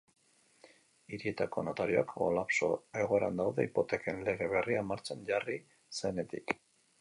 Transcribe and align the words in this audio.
Hirietako 1.17 1.63
notarioak 1.67 2.13
kolapso 2.21 2.69
egoeran 3.03 3.37
daude 3.43 3.67
hipoteken 3.69 4.25
lege 4.31 4.49
berria 4.55 4.83
martxan 4.93 5.23
jarri 5.29 5.61
zenetik. 6.01 6.57